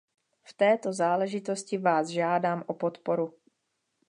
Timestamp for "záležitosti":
0.93-1.77